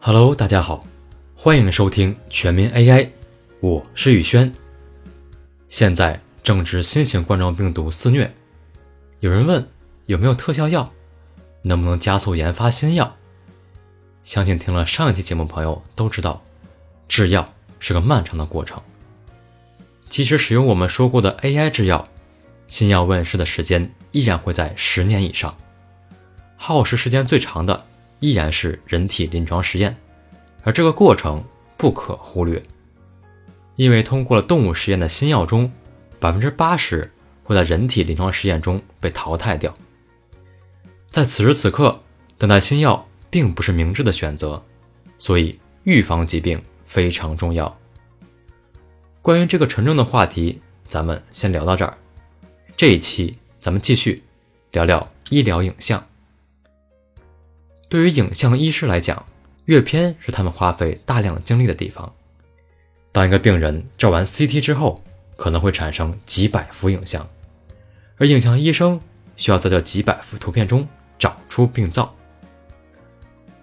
[0.00, 0.86] Hello，大家好，
[1.34, 3.10] 欢迎收听全民 AI，
[3.58, 4.50] 我是宇轩。
[5.68, 8.32] 现在正值新型冠状病毒肆虐，
[9.18, 9.68] 有人问
[10.06, 10.92] 有没有特效药，
[11.62, 13.16] 能不能加速研发新药？
[14.22, 16.44] 相信听了上一期节目朋友都知道，
[17.08, 18.80] 制药是个漫长的过程。
[20.08, 22.08] 即使使用我们说过的 AI 制药，
[22.68, 25.58] 新药问世的时间依然会在十年以上，
[26.56, 27.84] 耗时时间最长的。
[28.20, 29.96] 依然是人体临床实验，
[30.62, 31.44] 而这个过程
[31.76, 32.62] 不可忽略，
[33.76, 35.70] 因为通过了动物实验的新药中，
[36.18, 37.10] 百分之八十
[37.44, 39.72] 会在人体临床实验中被淘汰掉。
[41.10, 42.02] 在此时此刻，
[42.36, 44.62] 等待新药并不是明智的选择，
[45.18, 47.78] 所以预防疾病非常重要。
[49.22, 51.96] 关于这个沉重的话题，咱们先聊到这儿。
[52.76, 54.22] 这一期咱们继续
[54.72, 56.07] 聊聊医疗影像。
[57.88, 59.24] 对于影像医师来讲，
[59.64, 62.14] 阅片是他们花费大量精力的地方。
[63.12, 65.02] 当一个病人照完 CT 之后，
[65.36, 67.26] 可能会产生几百幅影像，
[68.16, 69.00] 而影像医生
[69.36, 70.86] 需要在这几百幅图片中
[71.18, 72.14] 找出病灶。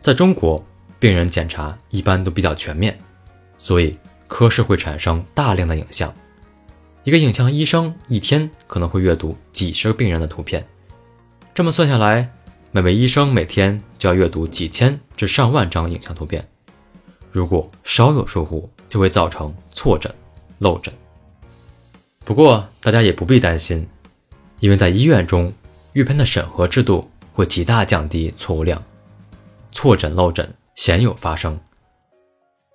[0.00, 0.64] 在中国，
[0.98, 2.98] 病人检查一般都比较全面，
[3.58, 3.94] 所以
[4.26, 6.12] 科室会产生大量的影像。
[7.04, 10.66] 一个影像医生一天可能会阅读几十个病人的图片，
[11.54, 12.30] 这么算下来。
[12.74, 16.44] 每位医生每天就要阅读几千至上万张影像图片，
[17.30, 20.12] 如果稍有疏忽，就会造成错诊、
[20.58, 20.92] 漏诊。
[22.24, 23.88] 不过大家也不必担心，
[24.58, 25.52] 因为在医院中，
[25.92, 28.82] 阅片的审核制度会极大降低错误量，
[29.70, 31.56] 错诊漏诊鲜有发生。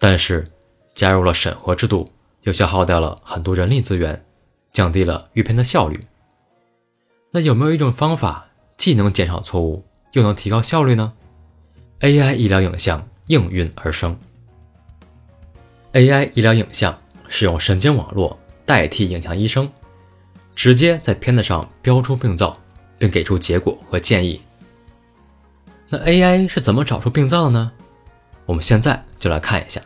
[0.00, 0.50] 但是
[0.92, 2.10] 加入了审核制度，
[2.42, 4.24] 又消耗掉了很多人力资源，
[4.72, 6.00] 降低了阅片的效率。
[7.30, 8.48] 那有没有一种方法？
[8.76, 11.12] 既能减少错误，又能提高效率呢
[12.00, 14.18] ？AI 医疗影像应运而生。
[15.92, 16.98] AI 医疗影像
[17.28, 19.70] 是用神经网络代替影像医生，
[20.54, 22.58] 直接在片子上标出病灶，
[22.98, 24.40] 并给出结果和建议。
[25.88, 27.70] 那 AI 是怎么找出病灶呢？
[28.46, 29.80] 我们现在就来看一下。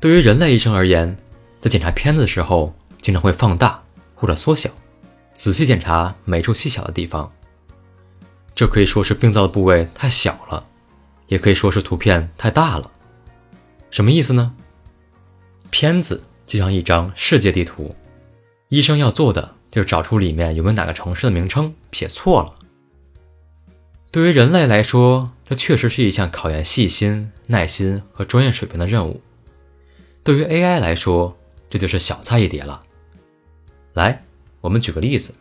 [0.00, 1.16] 对于人类医生而言，
[1.60, 3.80] 在检查片子的时候，经常会放大
[4.14, 4.70] 或者缩小，
[5.34, 7.32] 仔细检查每处细小的地方。
[8.58, 10.64] 这可以说是病灶的部位太小了，
[11.28, 12.90] 也可以说是图片太大了。
[13.88, 14.52] 什么意思呢？
[15.70, 17.94] 片子就像一张世界地图，
[18.68, 22.52] 医生要做的就是找出里面有没有哪个城市的名称写错了。
[24.10, 29.20] 对于人类来说，这确实是一项考验细心、耐心和专业水平的任务。
[30.24, 31.38] 对于 AI 来说，
[31.70, 32.82] 这就是小菜一碟了。
[33.92, 34.24] 来，
[34.60, 35.32] 我们举个例子。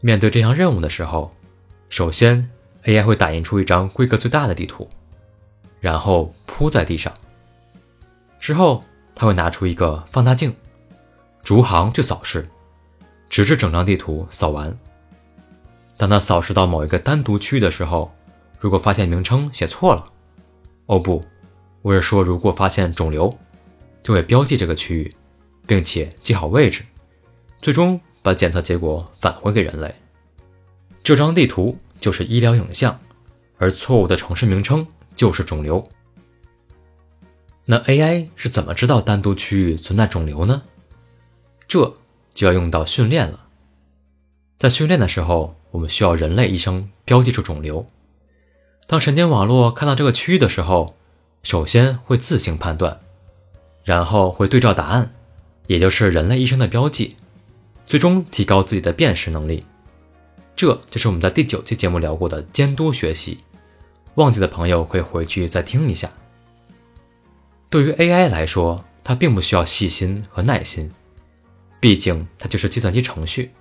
[0.00, 1.30] 面对这项任务的时候。
[1.90, 2.48] 首先
[2.84, 4.88] ，AI 会打印出一张规格最大的地图，
[5.80, 7.12] 然后铺在地上。
[8.38, 10.54] 之后，他会拿出一个放大镜，
[11.42, 12.48] 逐行去扫视，
[13.28, 14.74] 直至整张地图扫完。
[15.96, 18.14] 当他扫视到某一个单独区域的时候，
[18.60, 20.04] 如果发现名称写错了，
[20.86, 21.22] 哦不，
[21.82, 23.36] 我是说，如果发现肿瘤，
[24.00, 25.12] 就会标记这个区域，
[25.66, 26.84] 并且记好位置，
[27.60, 29.92] 最终把检测结果返回给人类。
[31.02, 33.00] 这张地图就是医疗影像，
[33.58, 35.86] 而错误的城市名称就是肿瘤。
[37.64, 40.62] 那 AI 是怎么知道单独区域存在肿瘤呢？
[41.68, 41.94] 这
[42.34, 43.46] 就要用到训练了。
[44.58, 47.86] 在训练的时候，我们需要人类医生标记出肿瘤。
[48.86, 50.96] 当神经网络看到这个区域的时候，
[51.42, 53.00] 首先会自行判断，
[53.84, 55.14] 然后会对照答案，
[55.66, 57.16] 也就是人类医生的标记，
[57.86, 59.64] 最终提高自己的辨识能力。
[60.56, 63.38] 这就是我们在第九期节目聊过的监督学习，
[64.16, 66.10] 忘记的朋友可以回去再听一下。
[67.70, 70.90] 对于 AI 来说，它并不需要细心和耐心，
[71.80, 73.52] 毕竟它就是计算机程序，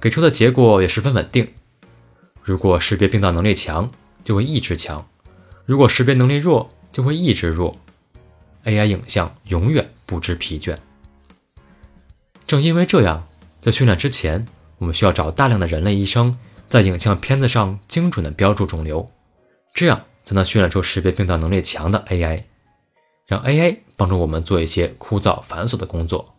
[0.00, 1.46] 给出的结果也十分稳定。
[2.42, 3.88] 如果识别病灶能力强，
[4.24, 5.04] 就会一直强；
[5.64, 7.76] 如果识别能力弱，就会一直弱。
[8.64, 10.76] AI 影像永远不知疲倦。
[12.46, 13.28] 正因为这样，
[13.60, 14.46] 在训练之前。
[14.78, 16.38] 我们需要找大量的人类医生，
[16.68, 19.10] 在影像片子上精准的标注肿瘤，
[19.72, 22.42] 这样才能训练出识别病灶能力强的 AI，
[23.26, 26.34] 让 AI 帮助我们做一些枯燥繁琐的工作。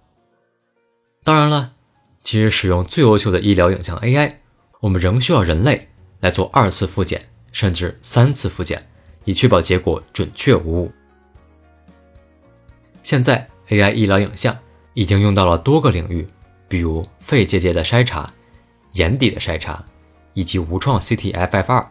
[1.23, 1.73] 当然了，
[2.21, 4.31] 即使使用最优秀的医疗影像 AI，
[4.81, 8.87] 我们仍需要人类来做二次复检，甚至三次复检，
[9.25, 10.91] 以确保结果准确无误。
[13.01, 14.57] 现在 AI 医疗影像
[14.93, 16.27] 已经用到了多个领域。
[16.67, 18.29] 比如肺结节的筛查、
[18.93, 19.83] 眼底的筛查，
[20.33, 21.87] 以及无创 CT FFR。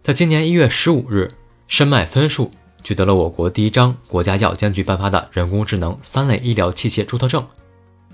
[0.00, 1.28] 在今年一月十五日，
[1.68, 2.50] 申脉分数
[2.84, 7.44] 取得了我国第一张国家药监局颁发的人工智能三类医疗器械注册证，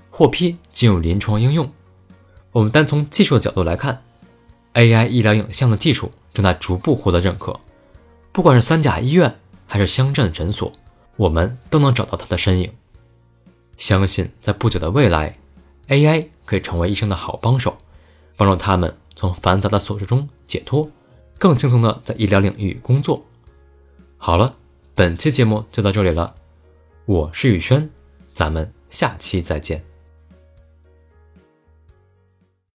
[0.09, 1.71] 获批进入临床应用。
[2.51, 4.03] 我们单从技术的角度来看
[4.73, 7.59] ，AI 医疗影像的技术正在逐步获得认可。
[8.31, 10.71] 不管是三甲医院还是乡镇诊所，
[11.15, 12.71] 我们都能找到它的身影。
[13.77, 15.35] 相信在不久的未来
[15.87, 17.75] ，AI 可以成为医生的好帮手，
[18.37, 20.89] 帮助他们从繁杂的琐事中解脱，
[21.37, 23.23] 更轻松的在医疗领域工作。
[24.17, 24.55] 好了，
[24.95, 26.35] 本期节目就到这里了，
[27.05, 27.89] 我是宇轩，
[28.31, 29.92] 咱们下期再见。